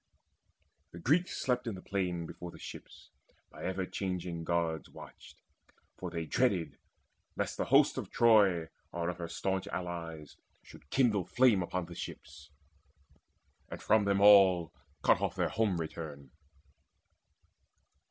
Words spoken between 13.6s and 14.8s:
and from them all